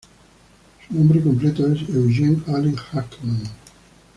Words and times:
Su 0.87 0.95
nombre 0.95 1.21
completo 1.21 1.67
es 1.71 1.87
Eugene 1.89 2.41
Allen 2.47 2.75
Hackman. 2.75 3.43